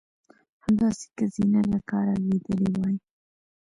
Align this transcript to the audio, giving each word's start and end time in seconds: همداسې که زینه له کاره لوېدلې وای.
همداسې 0.63 1.07
که 1.15 1.23
زینه 1.33 1.61
له 1.71 1.79
کاره 1.89 2.13
لوېدلې 2.25 2.69
وای. 2.75 2.95